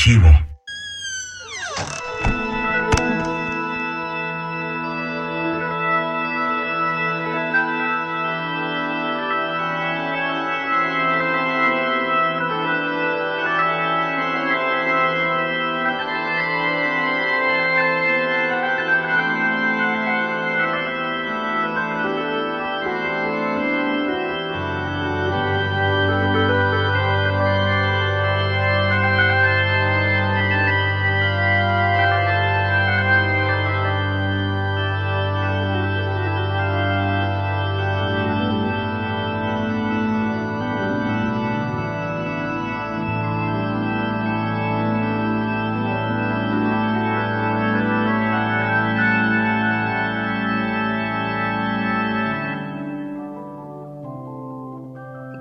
Archivo. 0.00 0.49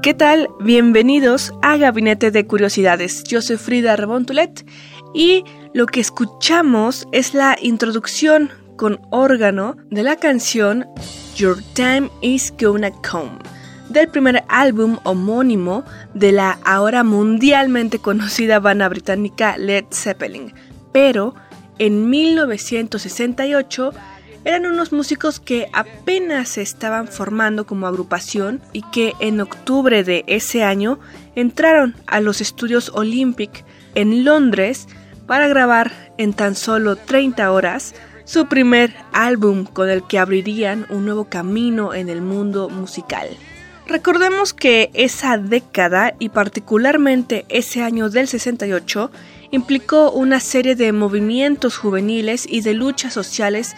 ¿Qué 0.02 0.14
tal? 0.14 0.48
Bienvenidos 0.62 1.54
a 1.62 1.76
Gabinete 1.76 2.32
de 2.32 2.48
Curiosidades. 2.48 3.26
Yo 3.26 3.42
soy 3.42 3.58
Frida 3.58 3.98
Rebontulet 3.98 4.66
y 5.14 5.44
lo 5.74 5.88
que 5.88 6.00
escuchamos 6.00 7.06
es 7.12 7.34
la 7.34 7.58
introducción 7.62 8.50
con 8.78 9.02
órgano 9.10 9.76
de 9.92 10.04
la 10.04 10.16
canción 10.16 10.86
Your 11.36 11.62
Time 11.74 12.10
Is 12.22 12.54
Gonna 12.58 12.92
Come 12.92 13.40
del 13.90 14.08
primer 14.08 14.46
álbum 14.48 15.00
homónimo 15.04 15.84
de 16.14 16.32
la 16.32 16.60
ahora 16.64 17.04
mundialmente 17.04 18.00
conocida 18.00 18.62
banda 18.62 18.88
británica 18.88 19.58
Led 19.58 19.84
Zeppelin. 19.92 20.54
Pero 20.94 21.36
en 21.78 22.10
1968 22.10 23.92
eran 24.46 24.66
unos 24.66 24.92
músicos 24.92 25.40
que 25.40 25.70
apenas 25.74 26.50
se 26.50 26.62
estaban 26.62 27.08
formando 27.08 27.66
como 27.66 27.88
agrupación 27.88 28.62
y 28.74 28.84
que 28.84 29.14
en 29.20 29.42
octubre 29.42 30.04
de 30.04 30.24
ese 30.28 30.64
año 30.64 31.00
entraron 31.36 31.96
a 32.08 32.22
los 32.22 32.42
estudios 32.42 32.92
Olympic 32.96 33.66
en 33.96 34.24
Londres 34.24 34.88
para 35.28 35.48
grabar 35.48 35.92
en 36.18 36.34
tan 36.34 36.56
solo 36.56 36.96
30 36.96 37.52
horas 37.52 37.94
su 38.26 38.48
primer 38.48 38.96
álbum 39.12 39.66
con 39.66 39.90
el 39.90 40.06
que 40.06 40.20
abrirían 40.20 40.86
un 40.90 41.06
nuevo 41.06 41.26
camino 41.26 41.94
en 41.94 42.10
el 42.10 42.22
mundo 42.22 42.70
musical. 42.70 43.28
Recordemos 43.88 44.54
que 44.54 44.92
esa 44.94 45.38
década 45.40 46.14
y 46.20 46.30
particularmente 46.30 47.46
ese 47.50 47.82
año 47.82 48.10
del 48.12 48.28
68 48.28 49.10
implicó 49.50 50.12
una 50.12 50.40
serie 50.40 50.76
de 50.76 50.92
movimientos 50.94 51.76
juveniles 51.78 52.46
y 52.48 52.62
de 52.62 52.76
luchas 52.76 53.14
sociales 53.14 53.76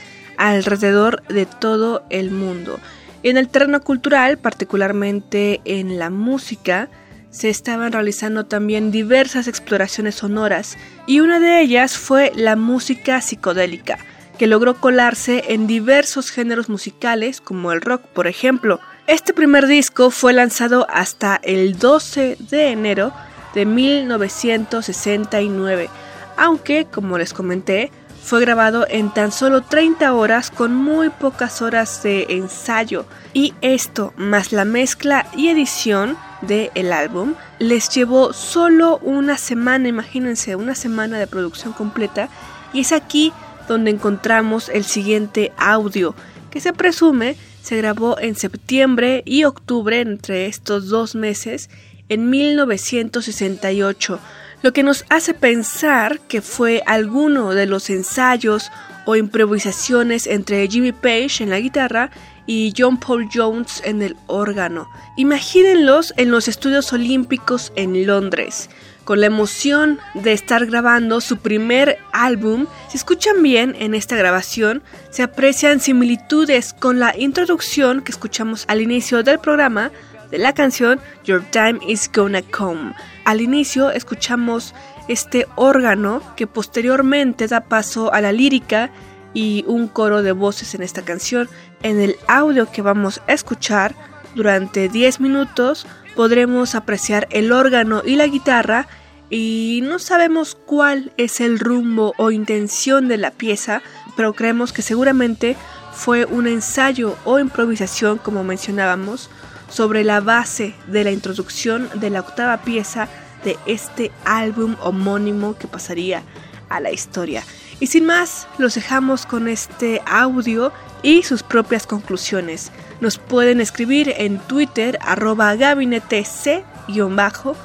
alrededor 0.49 1.23
de 1.27 1.45
todo 1.45 2.03
el 2.09 2.31
mundo. 2.31 2.79
En 3.23 3.37
el 3.37 3.47
terreno 3.47 3.81
cultural, 3.81 4.39
particularmente 4.39 5.61
en 5.65 5.99
la 5.99 6.09
música, 6.09 6.89
se 7.29 7.49
estaban 7.49 7.91
realizando 7.91 8.45
también 8.45 8.91
diversas 8.91 9.47
exploraciones 9.47 10.15
sonoras 10.15 10.77
y 11.05 11.19
una 11.19 11.39
de 11.39 11.61
ellas 11.61 11.95
fue 11.97 12.31
la 12.35 12.55
música 12.55 13.21
psicodélica, 13.21 13.99
que 14.39 14.47
logró 14.47 14.73
colarse 14.73 15.43
en 15.49 15.67
diversos 15.67 16.31
géneros 16.31 16.69
musicales 16.69 17.39
como 17.39 17.71
el 17.71 17.81
rock, 17.81 18.01
por 18.01 18.25
ejemplo. 18.25 18.79
Este 19.05 19.33
primer 19.33 19.67
disco 19.67 20.09
fue 20.09 20.33
lanzado 20.33 20.87
hasta 20.89 21.39
el 21.43 21.77
12 21.77 22.37
de 22.49 22.71
enero 22.71 23.13
de 23.53 23.65
1969, 23.65 25.89
aunque, 26.37 26.87
como 26.91 27.19
les 27.19 27.33
comenté, 27.33 27.91
fue 28.23 28.41
grabado 28.41 28.85
en 28.89 29.13
tan 29.13 29.31
solo 29.31 29.61
30 29.61 30.13
horas 30.13 30.51
con 30.51 30.75
muy 30.75 31.09
pocas 31.09 31.61
horas 31.61 32.03
de 32.03 32.27
ensayo. 32.29 33.05
Y 33.33 33.53
esto 33.61 34.13
más 34.15 34.51
la 34.51 34.65
mezcla 34.65 35.27
y 35.35 35.49
edición 35.49 36.17
del 36.41 36.93
álbum 36.93 37.35
les 37.59 37.89
llevó 37.89 38.33
solo 38.33 38.99
una 38.99 39.37
semana, 39.37 39.87
imagínense, 39.87 40.55
una 40.55 40.75
semana 40.75 41.17
de 41.19 41.27
producción 41.27 41.73
completa. 41.73 42.29
Y 42.73 42.81
es 42.81 42.91
aquí 42.91 43.33
donde 43.67 43.91
encontramos 43.91 44.69
el 44.69 44.83
siguiente 44.83 45.51
audio 45.57 46.15
que 46.51 46.59
se 46.59 46.73
presume 46.73 47.37
se 47.61 47.77
grabó 47.77 48.19
en 48.19 48.35
septiembre 48.35 49.23
y 49.25 49.43
octubre 49.45 50.01
entre 50.01 50.47
estos 50.47 50.89
dos 50.89 51.15
meses 51.15 51.69
en 52.09 52.29
1968 52.29 54.19
lo 54.61 54.73
que 54.73 54.83
nos 54.83 55.05
hace 55.09 55.33
pensar 55.33 56.19
que 56.19 56.41
fue 56.41 56.83
alguno 56.85 57.53
de 57.53 57.65
los 57.65 57.89
ensayos 57.89 58.71
o 59.05 59.15
improvisaciones 59.15 60.27
entre 60.27 60.67
Jimmy 60.67 60.91
Page 60.91 61.43
en 61.43 61.49
la 61.49 61.59
guitarra 61.59 62.11
y 62.45 62.73
John 62.77 62.99
Paul 62.99 63.29
Jones 63.33 63.81
en 63.85 64.01
el 64.01 64.15
órgano. 64.27 64.89
Imagínenlos 65.15 66.13
en 66.17 66.31
los 66.31 66.47
estudios 66.47 66.91
olímpicos 66.93 67.71
en 67.75 68.05
Londres, 68.05 68.69
con 69.03 69.19
la 69.19 69.27
emoción 69.27 69.99
de 70.13 70.33
estar 70.33 70.65
grabando 70.65 71.21
su 71.21 71.37
primer 71.37 71.97
álbum. 72.13 72.67
Si 72.89 72.97
escuchan 72.97 73.41
bien 73.41 73.75
en 73.79 73.95
esta 73.95 74.15
grabación, 74.15 74.83
se 75.09 75.23
aprecian 75.23 75.79
similitudes 75.79 76.73
con 76.73 76.99
la 76.99 77.17
introducción 77.17 78.01
que 78.01 78.11
escuchamos 78.11 78.65
al 78.67 78.81
inicio 78.81 79.23
del 79.23 79.39
programa 79.39 79.91
de 80.31 80.37
la 80.37 80.53
canción 80.53 80.99
Your 81.25 81.43
Time 81.51 81.79
Is 81.87 82.09
Gonna 82.11 82.41
Come. 82.41 82.95
Al 83.25 83.41
inicio 83.41 83.91
escuchamos 83.91 84.73
este 85.07 85.45
órgano 85.55 86.21
que 86.35 86.47
posteriormente 86.47 87.47
da 87.47 87.61
paso 87.61 88.13
a 88.13 88.21
la 88.21 88.31
lírica 88.31 88.89
y 89.33 89.63
un 89.67 89.87
coro 89.87 90.23
de 90.23 90.31
voces 90.31 90.73
en 90.73 90.81
esta 90.81 91.03
canción. 91.03 91.49
En 91.83 91.99
el 91.99 92.15
audio 92.27 92.71
que 92.71 92.81
vamos 92.81 93.21
a 93.27 93.33
escuchar 93.33 93.95
durante 94.35 94.89
10 94.89 95.19
minutos 95.19 95.85
podremos 96.15 96.75
apreciar 96.75 97.27
el 97.31 97.51
órgano 97.51 98.01
y 98.05 98.15
la 98.15 98.27
guitarra 98.27 98.87
y 99.29 99.81
no 99.83 99.99
sabemos 99.99 100.55
cuál 100.55 101.13
es 101.17 101.39
el 101.39 101.59
rumbo 101.59 102.13
o 102.17 102.31
intención 102.31 103.07
de 103.07 103.17
la 103.17 103.31
pieza, 103.31 103.81
pero 104.17 104.33
creemos 104.33 104.73
que 104.73 104.81
seguramente 104.81 105.55
fue 105.93 106.25
un 106.25 106.47
ensayo 106.47 107.17
o 107.23 107.39
improvisación 107.39 108.17
como 108.17 108.43
mencionábamos 108.43 109.29
sobre 109.71 110.03
la 110.03 110.19
base 110.19 110.75
de 110.87 111.03
la 111.03 111.11
introducción 111.11 111.89
de 111.95 112.09
la 112.09 112.19
octava 112.19 112.61
pieza 112.61 113.07
de 113.43 113.57
este 113.65 114.11
álbum 114.25 114.75
homónimo 114.81 115.57
que 115.57 115.67
pasaría 115.67 116.23
a 116.69 116.79
la 116.79 116.91
historia. 116.91 117.43
Y 117.79 117.87
sin 117.87 118.05
más, 118.05 118.47
los 118.59 118.75
dejamos 118.75 119.25
con 119.25 119.47
este 119.47 120.01
audio 120.05 120.71
y 121.01 121.23
sus 121.23 121.41
propias 121.41 121.87
conclusiones. 121.87 122.71
Nos 122.99 123.17
pueden 123.17 123.59
escribir 123.59 124.13
en 124.17 124.37
Twitter 124.39 124.99
arroba 125.01 125.55
gabinete 125.55 126.23
c-bajo 126.23 127.55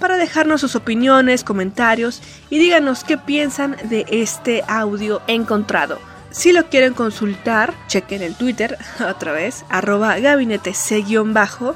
para 0.00 0.16
dejarnos 0.16 0.60
sus 0.60 0.76
opiniones, 0.76 1.44
comentarios 1.44 2.22
y 2.48 2.58
díganos 2.58 3.04
qué 3.04 3.18
piensan 3.18 3.76
de 3.84 4.06
este 4.08 4.62
audio 4.66 5.20
encontrado. 5.26 5.98
Si 6.36 6.52
lo 6.52 6.68
quieren 6.68 6.92
consultar, 6.92 7.72
chequen 7.86 8.20
el 8.20 8.34
Twitter 8.34 8.76
otra 9.08 9.32
vez, 9.32 9.64
arroba 9.70 10.18
gabinete 10.18 10.74
c-bajo, 10.74 11.74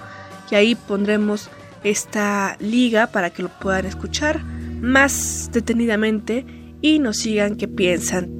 y 0.51 0.55
ahí 0.55 0.75
pondremos 0.75 1.49
esta 1.83 2.57
liga 2.61 3.07
para 3.07 3.31
que 3.31 3.43
lo 3.43 3.49
puedan 3.49 3.87
escuchar 3.87 4.45
más 4.45 5.49
detenidamente 5.51 6.45
y 6.83 6.99
nos 6.99 7.17
sigan 7.17 7.57
qué 7.57 7.69
piensan. 7.69 8.40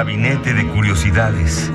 Gabinete 0.00 0.54
de 0.54 0.66
Curiosidades. 0.68 1.70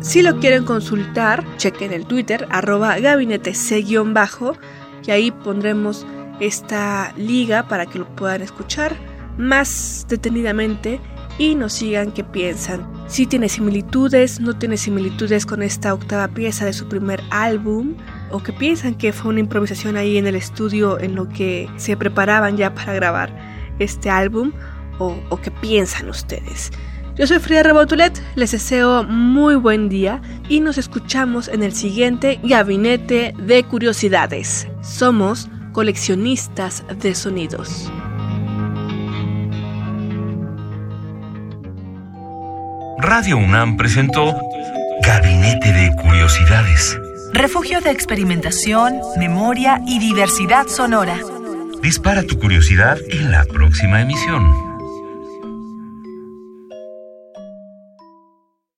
Si 0.00 0.20
lo 0.20 0.38
quieren 0.40 0.66
consultar, 0.66 1.42
chequen 1.56 1.90
el 1.94 2.04
Twitter, 2.04 2.46
arroba 2.50 2.98
gabinete 2.98 3.54
C-bajo, 3.54 4.58
y 5.06 5.10
ahí 5.10 5.30
pondremos 5.30 6.06
esta 6.38 7.14
liga 7.16 7.66
para 7.66 7.86
que 7.86 7.98
lo 7.98 8.14
puedan 8.14 8.42
escuchar 8.42 8.94
más 9.38 10.04
detenidamente 10.06 11.00
y 11.38 11.54
nos 11.54 11.72
sigan 11.72 12.12
qué 12.12 12.24
piensan. 12.24 12.92
Si 13.06 13.24
tiene 13.24 13.48
similitudes, 13.48 14.38
no 14.38 14.58
tiene 14.58 14.76
similitudes 14.76 15.46
con 15.46 15.62
esta 15.62 15.94
octava 15.94 16.28
pieza 16.28 16.66
de 16.66 16.74
su 16.74 16.86
primer 16.88 17.22
álbum, 17.30 17.94
o 18.30 18.42
que 18.42 18.52
piensan 18.52 18.96
que 18.96 19.14
fue 19.14 19.30
una 19.30 19.40
improvisación 19.40 19.96
ahí 19.96 20.18
en 20.18 20.26
el 20.26 20.36
estudio 20.36 21.00
en 21.00 21.14
lo 21.14 21.26
que 21.30 21.70
se 21.78 21.96
preparaban 21.96 22.58
ya 22.58 22.74
para 22.74 22.92
grabar 22.92 23.34
este 23.78 24.10
álbum, 24.10 24.52
o, 24.98 25.16
o 25.30 25.40
qué 25.40 25.50
piensan 25.50 26.10
ustedes. 26.10 26.70
Yo 27.16 27.26
soy 27.26 27.38
Frida 27.38 27.62
Rebotulet, 27.62 28.22
les 28.34 28.50
deseo 28.50 29.02
muy 29.02 29.54
buen 29.54 29.88
día 29.88 30.20
y 30.50 30.60
nos 30.60 30.76
escuchamos 30.76 31.48
en 31.48 31.62
el 31.62 31.72
siguiente 31.72 32.38
Gabinete 32.42 33.32
de 33.38 33.64
Curiosidades. 33.64 34.68
Somos 34.82 35.48
coleccionistas 35.72 36.84
de 37.00 37.14
sonidos. 37.14 37.90
Radio 42.98 43.38
UNAM 43.38 43.78
presentó 43.78 44.38
Gabinete 45.02 45.72
de 45.72 45.96
Curiosidades. 46.02 46.98
Refugio 47.32 47.80
de 47.80 47.92
experimentación, 47.92 49.00
memoria 49.16 49.80
y 49.86 50.00
diversidad 50.00 50.66
sonora. 50.66 51.18
Dispara 51.80 52.24
tu 52.24 52.38
curiosidad 52.38 52.98
en 53.08 53.30
la 53.30 53.44
próxima 53.44 54.02
emisión. 54.02 54.75